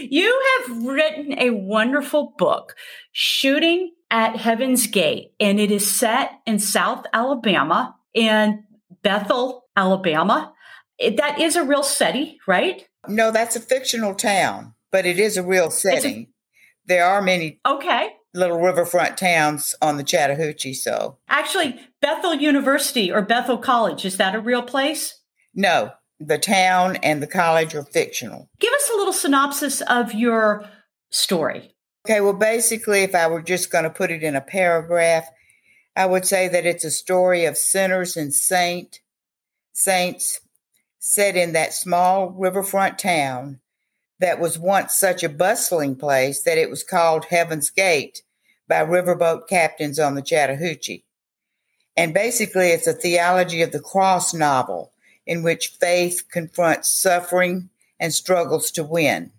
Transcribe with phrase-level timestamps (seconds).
[0.02, 2.76] you have written a wonderful book,
[3.12, 8.64] Shooting at Heaven's Gate, and it is set in South Alabama in
[9.02, 10.54] Bethel, Alabama.
[11.00, 12.88] That is a real setting, right?
[13.08, 16.16] No, that's a fictional town, but it is a real setting.
[16.16, 16.30] A,
[16.86, 17.60] there are many.
[17.66, 20.74] Okay little riverfront towns on the Chattahoochee.
[20.74, 25.20] So actually, Bethel University or Bethel College is that a real place?
[25.54, 28.50] No, the town and the college are fictional.
[28.60, 30.66] Give us a little synopsis of your
[31.10, 31.74] story.
[32.06, 35.28] Okay, well, basically, if I were just going to put it in a paragraph,
[35.96, 39.00] I would say that it's a story of sinners and saint
[39.74, 40.40] saints
[41.00, 43.60] set in that small riverfront town
[44.20, 48.22] that was once such a bustling place that it was called Heaven's Gate
[48.68, 51.06] by riverboat captains on the Chattahoochee.
[51.98, 54.92] And basically, it's a theology of the cross novel
[55.26, 57.70] in which faith confronts suffering
[58.00, 59.32] and struggles to win.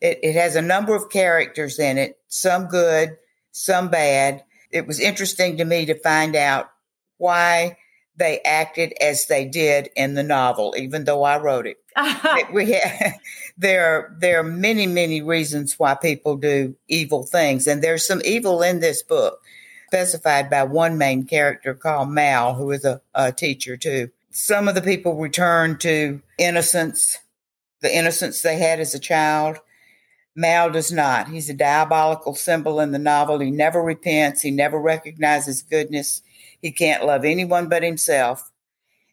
[0.00, 3.16] It, it has a number of characters in it, some good,
[3.50, 4.44] some bad.
[4.70, 6.70] It was interesting to me to find out
[7.16, 7.78] why
[8.18, 11.78] they acted as they did in the novel, even though I wrote it.
[12.52, 13.14] we have,
[13.58, 18.20] there are there are many many reasons why people do evil things, and there's some
[18.24, 19.40] evil in this book,
[19.88, 24.10] specified by one main character called Mal, who is a, a teacher too.
[24.30, 27.16] Some of the people return to innocence,
[27.80, 29.58] the innocence they had as a child.
[30.36, 31.28] Mal does not.
[31.28, 33.38] He's a diabolical symbol in the novel.
[33.38, 34.42] He never repents.
[34.42, 36.22] He never recognizes goodness.
[36.60, 38.50] He can't love anyone but himself.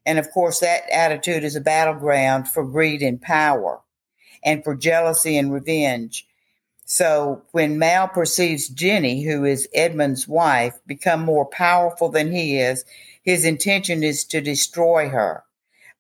[0.06, 3.82] And of course, that attitude is a battleground for greed and power
[4.44, 6.28] and for jealousy and revenge.
[6.86, 12.86] So when Mal perceives Jenny, who is Edmund's wife, become more powerful than he is,
[13.24, 15.44] his intention is to destroy her,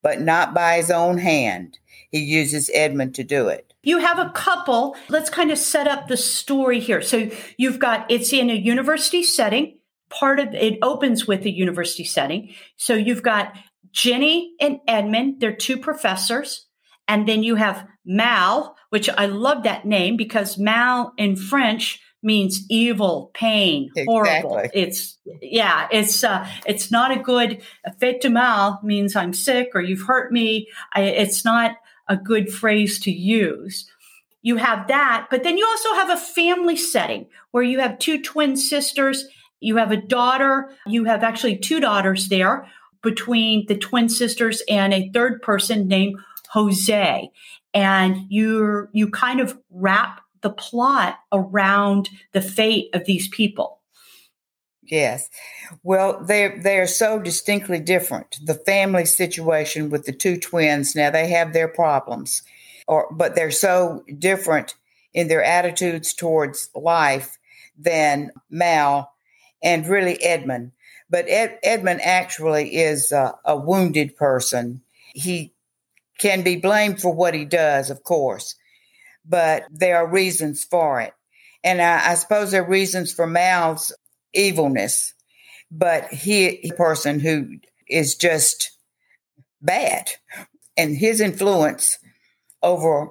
[0.03, 1.79] but not by his own hand.
[2.11, 3.73] He uses Edmund to do it.
[3.81, 4.95] You have a couple.
[5.09, 7.01] Let's kind of set up the story here.
[7.01, 9.79] So you've got it's in a university setting.
[10.09, 12.53] Part of it opens with a university setting.
[12.77, 13.57] So you've got
[13.91, 16.64] Jenny and Edmund, they're two professors.
[17.07, 22.65] And then you have Mal, which I love that name because Mal in French means
[22.69, 24.05] evil, pain, exactly.
[24.05, 24.61] horrible.
[24.73, 27.61] It's yeah, it's uh, it's not a good
[27.99, 30.67] fait de mal means I'm sick or you've hurt me.
[30.93, 31.77] I, it's not
[32.09, 33.89] a good phrase to use.
[34.41, 38.21] You have that, but then you also have a family setting where you have two
[38.21, 39.25] twin sisters.
[39.59, 40.71] You have a daughter.
[40.85, 42.67] You have actually two daughters there
[43.01, 46.19] between the twin sisters and a third person named
[46.55, 47.29] Jose.
[47.73, 53.81] And you you kind of wrap the plot around the fate of these people.
[54.83, 55.29] Yes.
[55.83, 58.37] Well, they they are so distinctly different.
[58.43, 62.41] The family situation with the two twins, now they have their problems.
[62.87, 64.75] Or but they're so different
[65.13, 67.37] in their attitudes towards life
[67.77, 69.11] than Mal
[69.61, 70.71] and really Edmund.
[71.09, 74.81] But Ed, Edmund actually is a, a wounded person.
[75.13, 75.54] He
[76.19, 78.55] can be blamed for what he does, of course,
[79.25, 81.13] but there are reasons for it.
[81.63, 83.93] And I, I suppose there are reasons for Mal's
[84.33, 85.13] evilness,
[85.71, 87.57] but he, a person who
[87.89, 88.71] is just
[89.61, 90.11] bad
[90.77, 91.97] and his influence
[92.61, 93.09] over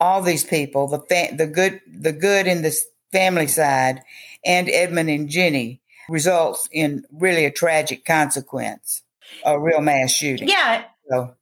[0.00, 2.76] all these people, the fa- the good, the good in the
[3.12, 4.00] family side,
[4.44, 9.02] and Edmund and Jenny results in really a tragic consequence,
[9.44, 10.48] a real mass shooting.
[10.48, 10.84] Yeah.
[11.08, 11.34] So.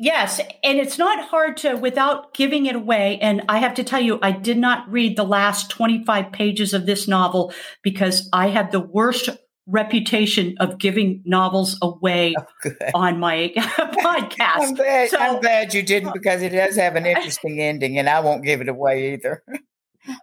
[0.00, 3.18] Yes, and it's not hard to without giving it away.
[3.20, 6.86] And I have to tell you, I did not read the last 25 pages of
[6.86, 7.52] this novel
[7.82, 9.28] because I have the worst
[9.66, 12.34] reputation of giving novels away
[12.64, 14.38] oh, on my podcast.
[14.40, 18.08] I'm glad, so, I'm glad you didn't because it does have an interesting ending, and
[18.08, 19.42] I won't give it away either.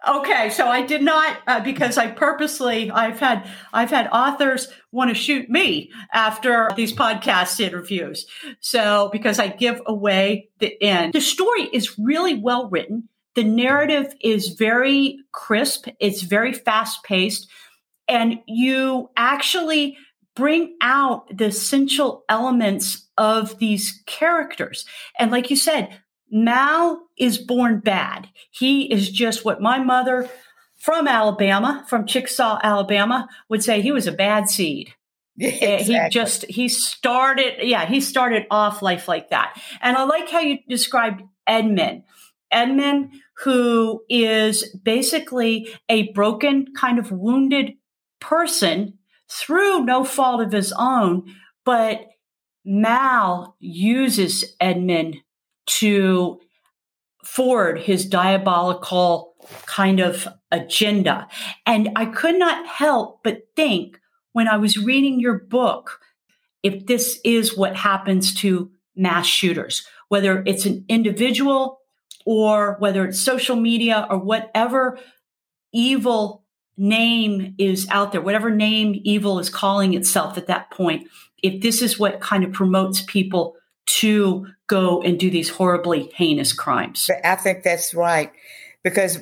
[0.08, 5.10] Okay, so I did not uh, because I purposely I've had I've had authors want
[5.10, 8.26] to shoot me after these podcast interviews.
[8.60, 13.08] So because I give away the end, the story is really well written.
[13.34, 15.88] The narrative is very crisp.
[16.00, 17.48] It's very fast paced
[18.08, 19.98] and you actually
[20.34, 24.84] bring out the essential elements of these characters.
[25.18, 25.98] And like you said,
[26.30, 28.28] Mal is born bad.
[28.50, 30.28] He is just what my mother
[30.78, 34.94] from Alabama, from Chickasaw, Alabama, would say he was a bad seed.
[35.38, 35.94] exactly.
[35.94, 39.60] He just he started, yeah, he started off life like that.
[39.80, 42.04] And I like how you described Edmund.
[42.50, 43.12] Edmund,
[43.44, 47.74] who is basically a broken, kind of wounded
[48.20, 48.98] person
[49.28, 51.34] through no fault of his own,
[51.64, 52.06] but
[52.64, 55.16] Mal uses Edmund
[55.66, 56.40] to
[57.24, 59.34] forward his diabolical
[59.66, 61.26] kind of agenda.
[61.66, 63.98] And I could not help but think
[64.32, 66.00] when I was reading your book,
[66.62, 71.80] if this is what happens to mass shooters, whether it's an individual
[72.24, 74.98] or whether it's social media or whatever
[75.72, 76.44] evil
[76.76, 81.08] name is out there, whatever name evil is calling itself at that point,
[81.42, 86.52] if this is what kind of promotes people to go and do these horribly heinous
[86.52, 87.10] crimes.
[87.24, 88.32] I think that's right.
[88.82, 89.18] Because,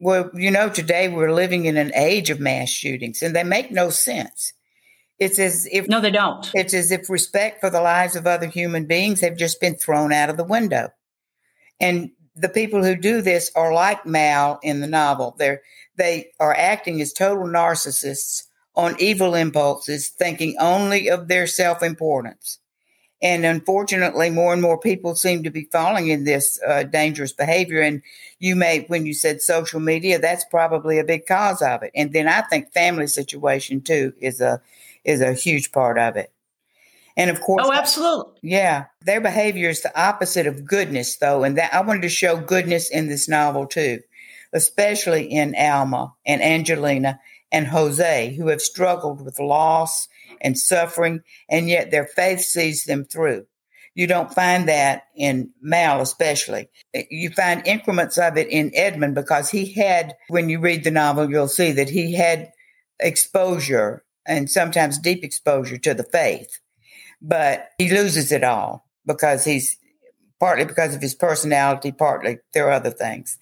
[0.00, 3.70] well, you know, today we're living in an age of mass shootings and they make
[3.70, 4.52] no sense.
[5.18, 6.50] It's as if no, they don't.
[6.54, 10.12] It's as if respect for the lives of other human beings have just been thrown
[10.12, 10.88] out of the window.
[11.80, 15.36] And the people who do this are like Mal in the novel.
[15.38, 15.62] They're
[15.96, 18.44] they are acting as total narcissists
[18.74, 22.58] on evil impulses, thinking only of their self importance.
[23.24, 27.80] And unfortunately, more and more people seem to be falling in this uh, dangerous behavior.
[27.80, 28.02] And
[28.38, 31.90] you may, when you said social media, that's probably a big cause of it.
[31.94, 34.60] And then I think family situation too is a
[35.04, 36.32] is a huge part of it.
[37.16, 41.56] And of course, oh, absolutely, yeah, their behavior is the opposite of goodness, though, and
[41.56, 44.00] that I wanted to show goodness in this novel too
[44.54, 47.20] especially in Alma and Angelina
[47.54, 50.08] and Jose, who have struggled with loss
[50.40, 53.46] and suffering, and yet their faith sees them through.
[53.94, 56.68] You don't find that in Mal, especially.
[56.92, 61.30] You find increments of it in Edmund because he had, when you read the novel,
[61.30, 62.50] you'll see that he had
[62.98, 66.58] exposure and sometimes deep exposure to the faith,
[67.22, 69.76] but he loses it all because he's
[70.40, 73.38] partly because of his personality, partly there are other things.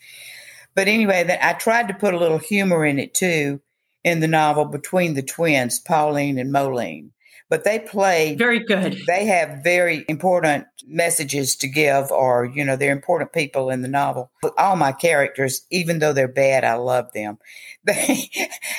[0.75, 3.63] But anyway, that I tried to put a little humor in it too
[4.05, 7.13] in the novel between the twins, Pauline and Moline.
[7.49, 8.97] But they play very good.
[9.07, 13.89] They have very important messages to give, or, you know, they're important people in the
[13.89, 14.31] novel.
[14.57, 17.39] All my characters, even though they're bad, I love them.
[17.85, 18.31] They,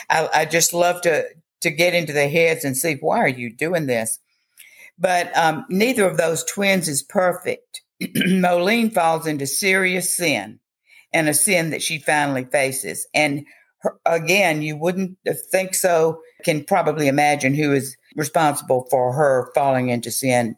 [0.09, 1.25] I, I just love to,
[1.59, 4.17] to get into their heads and see, why are you doing this?
[4.97, 7.81] But um, neither of those twins is perfect.
[8.15, 10.59] Moline falls into serious sin
[11.11, 13.07] and a sin that she finally faces.
[13.13, 13.45] And
[14.05, 15.17] again, you wouldn't
[15.51, 16.21] think so.
[16.43, 20.55] Can probably imagine who is responsible for her falling into sin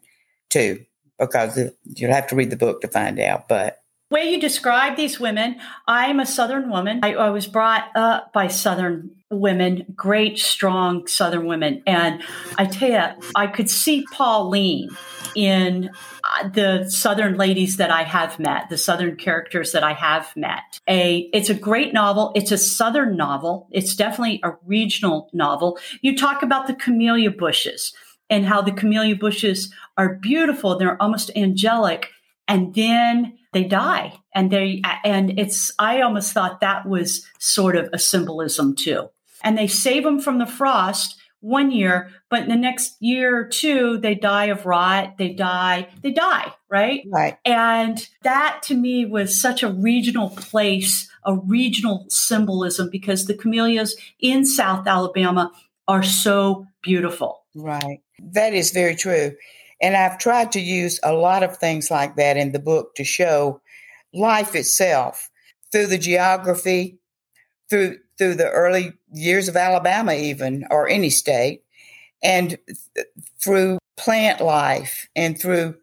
[0.50, 0.84] too,
[1.18, 3.48] because you'll have to read the book to find out.
[3.48, 7.00] But way you describe these women, I'm a Southern woman.
[7.02, 11.82] I, I, was brought up by Southern women, great, strong Southern women.
[11.86, 12.22] And
[12.58, 14.90] I tell you, I could see Pauline
[15.34, 15.90] in
[16.24, 20.80] uh, the Southern ladies that I have met, the Southern characters that I have met.
[20.88, 22.32] A, it's a great novel.
[22.34, 23.68] It's a Southern novel.
[23.72, 25.78] It's definitely a regional novel.
[26.02, 27.92] You talk about the camellia bushes
[28.30, 30.78] and how the camellia bushes are beautiful.
[30.78, 32.10] They're almost angelic.
[32.48, 37.88] And then they die and they and it's i almost thought that was sort of
[37.94, 39.08] a symbolism too
[39.46, 43.46] and they save them from the frost one year but in the next year or
[43.46, 47.06] two they die of rot they die they die right?
[47.08, 47.38] Right.
[47.44, 53.96] And that to me was such a regional place a regional symbolism because the camellias
[54.18, 55.52] in south alabama
[55.88, 57.44] are so beautiful.
[57.54, 58.00] Right.
[58.32, 59.32] That is very true.
[59.80, 63.04] And I've tried to use a lot of things like that in the book to
[63.04, 63.60] show
[64.12, 65.30] life itself
[65.70, 66.98] through the geography,
[67.68, 71.62] through through the early years of Alabama, even or any state,
[72.22, 72.58] and
[72.94, 73.06] th-
[73.42, 75.76] through plant life and through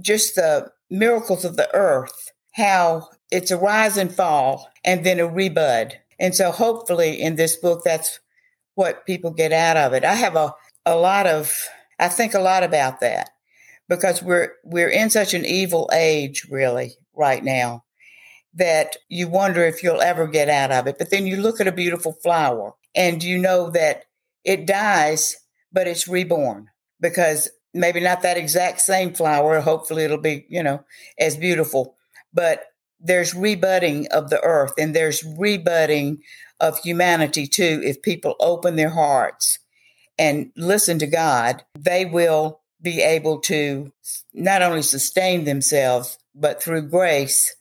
[0.00, 5.28] just the miracles of the earth, how it's a rise and fall and then a
[5.28, 5.92] rebud.
[6.18, 8.20] And so hopefully in this book, that's
[8.74, 10.04] what people get out of it.
[10.04, 10.54] I have a,
[10.84, 11.66] a lot of,
[11.98, 13.30] I think a lot about that
[13.88, 17.84] because we're, we're in such an evil age really right now
[18.54, 20.98] that you wonder if you'll ever get out of it.
[20.98, 24.04] But then you look at a beautiful flower and you know that
[24.44, 25.36] it dies,
[25.72, 26.68] but it's reborn
[27.00, 29.60] because maybe not that exact same flower.
[29.60, 30.84] Hopefully it'll be, you know,
[31.18, 31.96] as beautiful,
[32.32, 32.64] but
[32.98, 36.22] there's rebudding of the earth and there's rebudding
[36.58, 37.80] of humanity too.
[37.84, 39.58] If people open their hearts
[40.18, 43.92] and listen to God, they will be able to
[44.34, 47.54] not only sustain themselves, but through grace,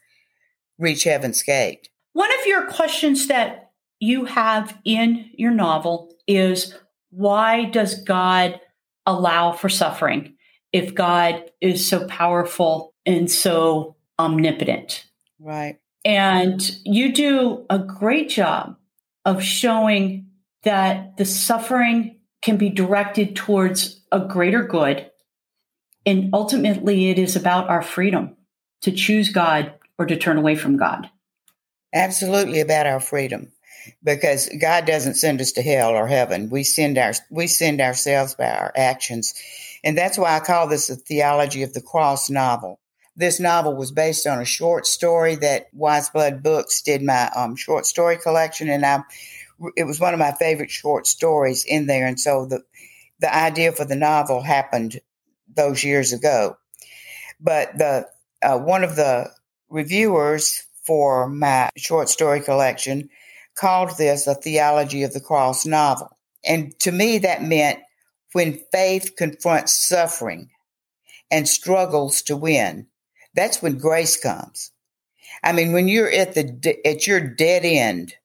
[0.79, 1.89] reach heaven's gate.
[2.13, 6.73] One of your questions that you have in your novel is
[7.11, 8.59] why does God
[9.05, 10.35] allow for suffering
[10.71, 15.05] if God is so powerful and so omnipotent?
[15.39, 15.77] Right.
[16.05, 18.77] And you do a great job
[19.25, 20.27] of showing
[20.63, 25.09] that the suffering can be directed towards a greater good.
[26.05, 28.37] And ultimately, it is about our freedom
[28.81, 31.09] to choose God or to turn away from God.
[31.93, 33.51] Absolutely about our freedom
[34.03, 36.49] because God doesn't send us to hell or heaven.
[36.49, 39.33] We send our we send ourselves by our actions.
[39.83, 42.79] And that's why I call this a theology of the cross novel.
[43.15, 47.55] This novel was based on a short story that Wise Blood Books did my um,
[47.55, 49.03] short story collection, and I
[49.75, 52.07] it was one of my favorite short stories in there.
[52.07, 52.63] And so the
[53.19, 55.01] the idea for the novel happened
[55.53, 56.57] those years ago.
[57.41, 58.07] But the
[58.41, 59.31] uh, one of the
[59.69, 63.09] reviewers for my short story collection
[63.55, 66.17] called this a theology of the cross novel.
[66.45, 67.79] And to me, that meant
[68.33, 70.49] when faith confronts suffering
[71.29, 72.87] and struggles to win,
[73.35, 74.71] that's when grace comes.
[75.43, 78.15] I mean, when you're at the at your dead end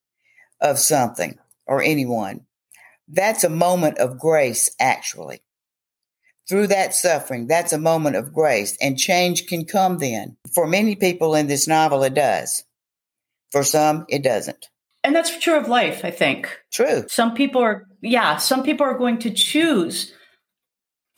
[0.60, 2.46] of something or anyone,
[3.08, 5.43] that's a moment of grace actually.
[6.48, 10.36] Through that suffering, that's a moment of grace and change can come then.
[10.52, 12.64] For many people in this novel it does.
[13.50, 14.68] For some it doesn't.
[15.02, 16.48] And that's true of life, I think.
[16.72, 17.04] True.
[17.08, 20.12] Some people are yeah, some people are going to choose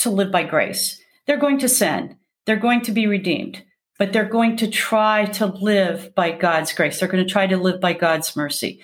[0.01, 1.01] to live by grace.
[1.27, 2.17] They're going to sin.
[2.45, 3.63] They're going to be redeemed
[3.99, 6.99] but they're going to try to live by God's grace.
[6.99, 8.81] They're going to try to live by God's mercy.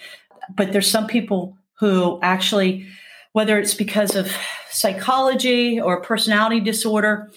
[0.55, 2.87] But there's some people who actually,
[3.33, 4.31] whether it's because of
[4.71, 7.31] psychology or personality disorder,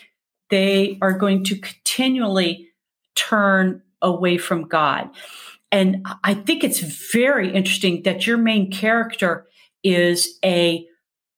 [0.49, 2.69] they are going to continually
[3.15, 5.09] turn away from God.
[5.71, 6.79] And I think it's
[7.11, 9.47] very interesting that your main character
[9.83, 10.85] is a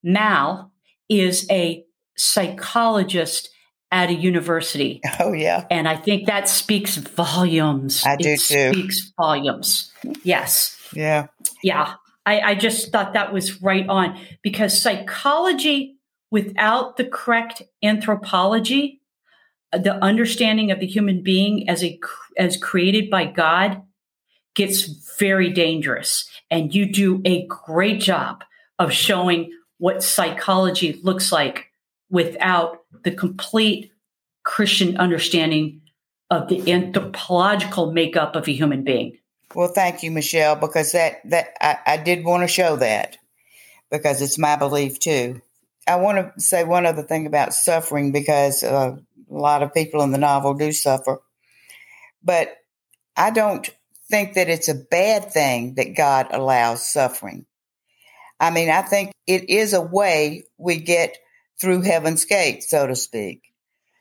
[0.02, 0.70] Mal,
[1.08, 1.84] is a
[2.16, 3.50] psychologist
[3.90, 5.00] at a university.
[5.18, 5.66] Oh yeah.
[5.70, 8.04] And I think that speaks volumes.
[8.06, 8.72] I do it too.
[8.72, 9.92] Speaks volumes.
[10.22, 10.76] Yes.
[10.92, 11.28] Yeah.
[11.62, 11.94] Yeah.
[12.28, 15.96] I, I just thought that was right on because psychology
[16.30, 19.00] without the correct anthropology,
[19.72, 21.98] uh, the understanding of the human being as a
[22.36, 23.80] as created by God
[24.54, 24.82] gets
[25.18, 26.28] very dangerous.
[26.50, 28.44] And you do a great job
[28.78, 31.72] of showing what psychology looks like
[32.10, 33.90] without the complete
[34.44, 35.80] Christian understanding
[36.30, 39.16] of the anthropological makeup of a human being.
[39.54, 43.16] Well, thank you, Michelle, because that that I, I did want to show that
[43.90, 45.40] because it's my belief too.
[45.86, 48.96] I want to say one other thing about suffering because uh,
[49.30, 51.20] a lot of people in the novel do suffer,
[52.22, 52.56] but
[53.16, 53.68] I don't
[54.10, 57.46] think that it's a bad thing that God allows suffering.
[58.38, 61.18] I mean, I think it is a way we get
[61.60, 63.42] through heaven's gate, so to speak,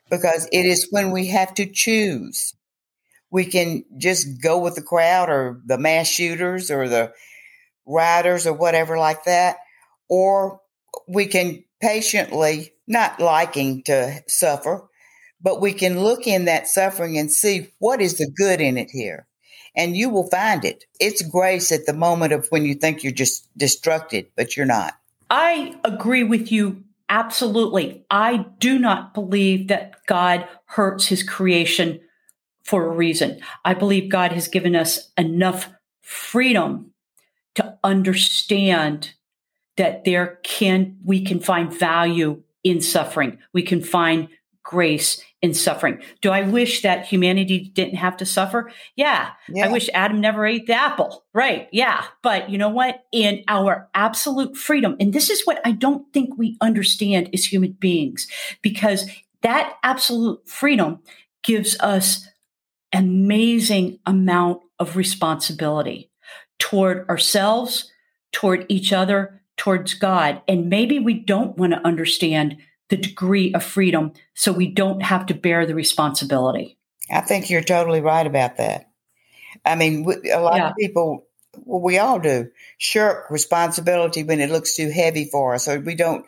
[0.10, 2.54] because it is when we have to choose.
[3.30, 7.14] We can just go with the crowd or the mass shooters or the
[7.86, 9.58] riders or whatever like that,
[10.10, 10.62] or
[11.08, 14.88] we can patiently, not liking to suffer,
[15.42, 18.90] but we can look in that suffering and see what is the good in it
[18.90, 19.28] here.
[19.76, 20.86] And you will find it.
[21.00, 24.94] It's grace at the moment of when you think you're just destructed, but you're not.
[25.30, 28.06] I agree with you Absolutely.
[28.12, 32.02] I do not believe that God hurts his creation
[32.68, 33.40] for a reason.
[33.66, 35.70] I believe God has given us enough
[36.02, 36.92] freedom
[37.56, 39.14] to understand
[39.78, 43.40] that there can we can find value in suffering.
[43.54, 44.28] We can find
[44.64, 46.02] grace in suffering.
[46.22, 48.70] Do I wish that humanity didn't have to suffer?
[48.98, 49.30] Yeah.
[49.48, 49.66] yeah.
[49.66, 51.24] I wish Adam never ate the apple.
[51.34, 51.70] Right.
[51.72, 52.04] Yeah.
[52.22, 53.06] But you know what?
[53.14, 57.74] In our absolute freedom, and this is what I don't think we understand as human
[57.74, 58.28] beings,
[58.62, 59.10] because
[59.42, 61.00] that absolute freedom
[61.44, 62.28] gives us
[62.98, 66.10] amazing amount of responsibility
[66.60, 67.92] toward ourselves,
[68.32, 70.42] toward each other, towards God.
[70.48, 72.58] And maybe we don't want to understand
[72.90, 76.78] the degree of freedom so we don't have to bear the responsibility.
[77.12, 78.90] I think you're totally right about that.
[79.66, 80.70] I mean, a lot yeah.
[80.70, 81.26] of people,
[81.66, 85.96] well, we all do, shirk responsibility when it looks too heavy for us, or we
[85.96, 86.26] don't,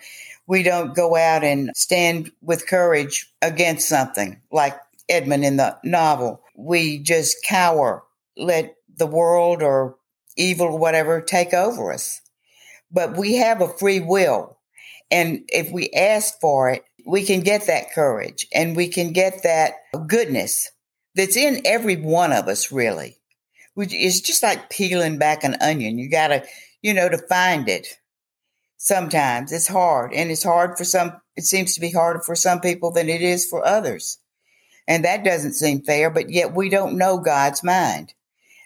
[0.48, 4.76] we don't go out and stand with courage against something like
[5.08, 6.42] Edmund in the novel.
[6.62, 8.04] We just cower,
[8.36, 9.96] let the world or
[10.36, 12.22] evil or whatever take over us.
[12.92, 14.58] But we have a free will.
[15.10, 19.44] And if we ask for it, we can get that courage and we can get
[19.44, 19.74] that
[20.08, 20.70] goodness
[21.16, 23.18] that's in every one of us, really.
[23.78, 25.98] It's just like peeling back an onion.
[25.98, 26.44] You got to,
[26.82, 27.88] you know, to find it.
[28.78, 32.60] Sometimes it's hard and it's hard for some, it seems to be harder for some
[32.60, 34.19] people than it is for others.
[34.90, 38.16] And that doesn't seem fair, but yet we don't know God's mind.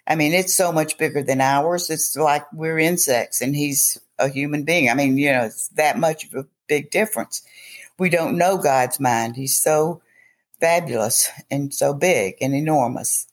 [0.08, 1.90] I mean, it's so much bigger than ours.
[1.90, 4.90] It's like we're insects and he's a human being.
[4.90, 7.44] I mean, you know, it's that much of a big difference.
[8.00, 9.36] We don't know God's mind.
[9.36, 10.02] He's so
[10.62, 13.28] fabulous and so big and enormous.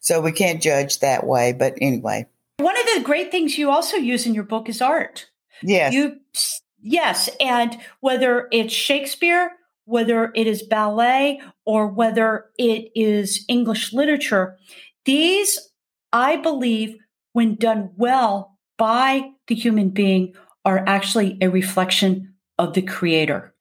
[0.00, 1.52] So we can't judge that way.
[1.52, 2.26] But anyway.
[2.58, 5.30] One of the great things you also use in your book is art.
[5.62, 5.94] Yes.
[5.94, 6.18] You,
[6.80, 7.30] yes.
[7.40, 9.52] And whether it's Shakespeare,
[9.84, 14.56] whether it is ballet, or whether it is English literature,
[15.04, 15.58] these
[16.12, 16.96] I believe,
[17.32, 20.34] when done well by the human being,
[20.64, 23.54] are actually a reflection of the creator.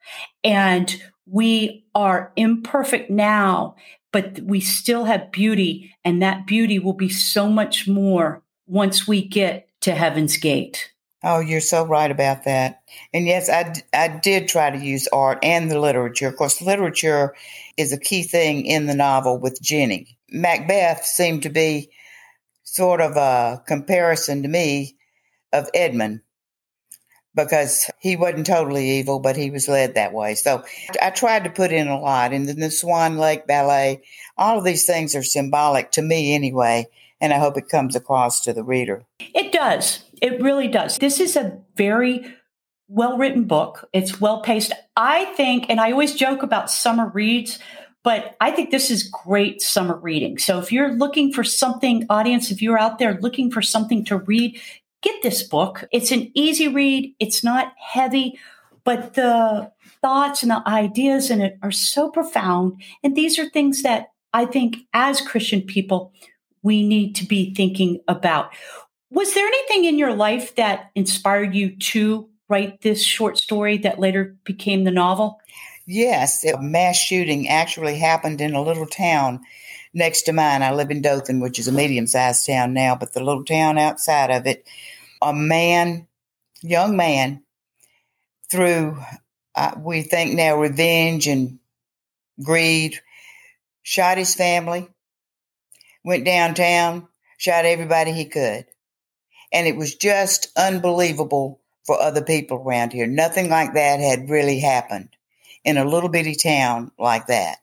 [0.44, 3.76] And we are imperfect now,
[4.12, 5.96] but we still have beauty.
[6.04, 10.91] And that beauty will be so much more once we get to heaven's gate.
[11.24, 12.82] Oh, you're so right about that.
[13.14, 16.28] And yes, I, I did try to use art and the literature.
[16.28, 17.36] Of course, literature
[17.78, 20.18] is a key thing in the novel with Jenny.
[20.32, 21.92] Macbeth seemed to be
[22.64, 24.96] sort of a comparison to me
[25.54, 26.22] of Edmund
[27.36, 30.36] because he wasn't totally evil, but he was led that way.
[30.36, 30.64] So
[31.02, 32.34] I tried to put in a lot.
[32.34, 34.02] And then the Swan Lake Ballet,
[34.38, 36.88] all of these things are symbolic to me anyway.
[37.22, 39.06] And I hope it comes across to the reader.
[39.20, 40.04] It does.
[40.22, 40.98] It really does.
[40.98, 42.26] This is a very
[42.88, 43.88] well written book.
[43.94, 44.74] It's well paced.
[44.98, 47.60] I think, and I always joke about summer reads,
[48.04, 50.40] but I think this is great summer reading.
[50.40, 54.18] So if you're looking for something, audience, if you're out there looking for something to
[54.18, 54.60] read,
[55.02, 55.88] get this book.
[55.92, 57.16] It's an easy read.
[57.20, 58.40] It's not heavy,
[58.84, 62.82] but the thoughts and the ideas in it are so profound.
[63.04, 66.14] And these are things that I think as Christian people,
[66.64, 68.54] we need to be thinking about.
[69.10, 74.00] Was there anything in your life that inspired you to write this short story that
[74.00, 75.40] later became the novel?
[75.86, 79.42] Yes, a mass shooting actually happened in a little town
[79.94, 80.64] next to mine.
[80.64, 83.78] I live in Dothan, which is a medium sized town now, but the little town
[83.78, 84.66] outside of it,
[85.22, 86.08] a man,
[86.62, 87.44] young man,
[88.50, 88.98] through,
[89.56, 91.60] uh, we think now, revenge and
[92.42, 93.00] greed,
[93.82, 94.88] shot his family,
[96.04, 98.66] went downtown, shot everybody he could.
[99.54, 103.08] And it was just unbelievable for other people around here.
[103.08, 105.10] Nothing like that had really happened
[105.64, 107.58] in a little bitty town like that.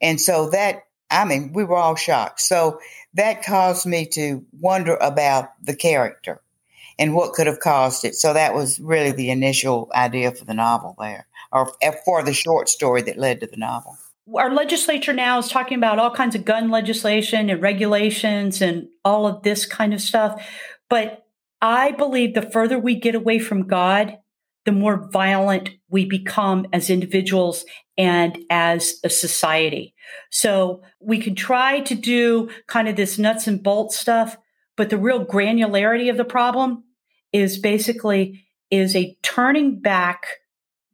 [0.00, 2.40] And so that, I mean, we were all shocked.
[2.40, 2.80] So
[3.14, 6.40] that caused me to wonder about the character
[6.98, 8.14] and what could have caused it.
[8.14, 12.32] So that was really the initial idea for the novel there, or eh, for the
[12.32, 13.96] short story that led to the novel.
[14.32, 19.26] Our legislature now is talking about all kinds of gun legislation and regulations and all
[19.26, 20.42] of this kind of stuff.
[20.88, 21.26] But
[21.60, 24.18] I believe the further we get away from God,
[24.64, 27.64] the more violent we become as individuals
[27.98, 29.94] and as a society.
[30.30, 34.36] So we can try to do kind of this nuts and bolts stuff,
[34.76, 36.84] but the real granularity of the problem
[37.32, 40.26] is basically is a turning back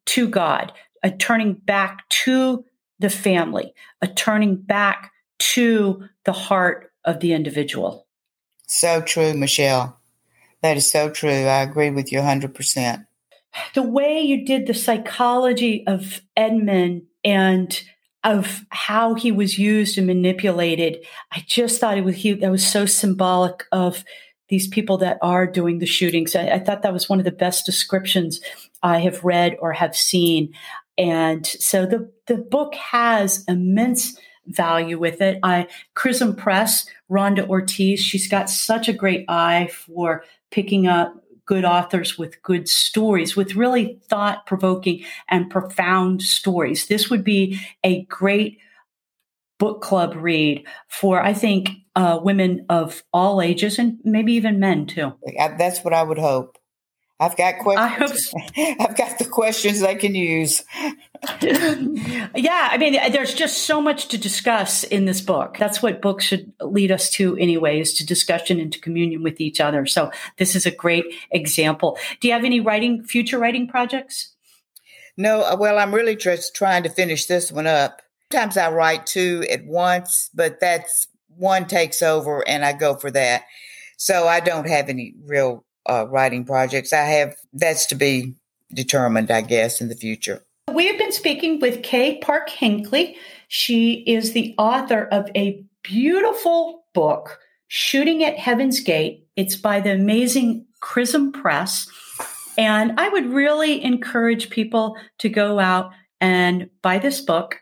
[0.06, 2.64] to God, a turning back to
[3.00, 8.06] the family, a turning back to the heart of the individual.
[8.66, 9.98] So true, Michelle.
[10.62, 11.30] That is so true.
[11.30, 13.06] I agree with you 100%
[13.74, 17.82] the way you did the psychology of Edmund and
[18.22, 22.66] of how he was used and manipulated, I just thought it was he, that was
[22.66, 24.04] so symbolic of
[24.48, 26.36] these people that are doing the shootings.
[26.36, 28.40] I, I thought that was one of the best descriptions
[28.82, 30.52] I have read or have seen.
[31.00, 35.38] And so the the book has immense value with it.
[35.42, 41.14] I Chrism Press, Rhonda Ortiz, she's got such a great eye for picking up
[41.46, 46.86] good authors with good stories, with really thought provoking and profound stories.
[46.86, 48.58] This would be a great
[49.58, 54.86] book club read for, I think, uh, women of all ages and maybe even men
[54.86, 55.14] too.
[55.58, 56.56] That's what I would hope.
[57.20, 58.30] I've got questions.
[58.30, 58.38] So.
[58.80, 60.64] I've got the questions I can use.
[61.42, 65.58] yeah, I mean, there's just so much to discuss in this book.
[65.58, 69.60] That's what books should lead us to, anyways, to discussion and to communion with each
[69.60, 69.84] other.
[69.84, 71.98] So this is a great example.
[72.20, 74.34] Do you have any writing, future writing projects?
[75.18, 78.00] No, uh, well, I'm really just trying to finish this one up.
[78.32, 81.06] Sometimes I write two at once, but that's
[81.36, 83.42] one takes over and I go for that.
[83.98, 86.92] So I don't have any real uh, writing projects.
[86.92, 88.34] I have that's to be
[88.72, 90.44] determined, I guess, in the future.
[90.72, 93.16] We have been speaking with Kay Park Hinckley.
[93.48, 99.26] She is the author of a beautiful book, Shooting at Heaven's Gate.
[99.36, 101.88] It's by the amazing Chrism Press.
[102.56, 107.58] And I would really encourage people to go out and buy this book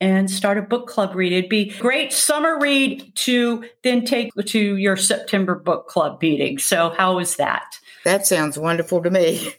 [0.00, 1.32] and start a book club read.
[1.32, 6.58] It'd be great summer read to then take to your September book club meeting.
[6.58, 7.78] So how is that?
[8.04, 9.54] That sounds wonderful to me.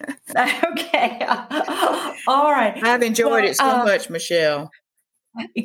[0.36, 1.26] okay.
[2.28, 2.78] All right.
[2.82, 4.70] I've enjoyed well, it so uh, much, Michelle.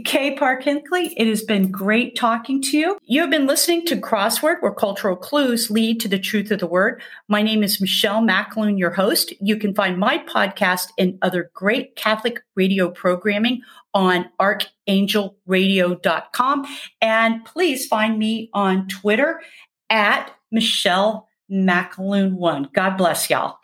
[0.06, 2.98] Kay Park Hinckley, it has been great talking to you.
[3.04, 6.68] You have been listening to Crossword, where cultural clues lead to the truth of the
[6.68, 7.02] word.
[7.28, 9.34] My name is Michelle McAloon, your host.
[9.40, 13.62] You can find my podcast and other great Catholic radio programming
[13.94, 16.66] on archangelradio.com.
[17.02, 19.42] And please find me on Twitter
[19.90, 22.72] at Michelle McAloon1.
[22.74, 23.58] God bless y'all.